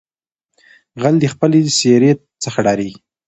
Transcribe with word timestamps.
ـ 0.51 0.99
غل 1.01 1.15
دې 1.21 1.27
خپلې 1.33 1.59
سېرې 1.79 2.11
څخه 2.43 2.59
ډاريږي. 2.65 2.99